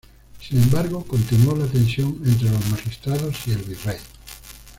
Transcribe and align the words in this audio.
Sin 0.39 0.59
embargo, 0.59 1.05
continuó 1.07 1.55
la 1.55 1.67
tensión 1.67 2.19
entre 2.25 2.49
los 2.49 2.69
magistrados 2.71 3.35
y 3.45 3.51
el 3.51 3.57
virrey. 3.59 3.99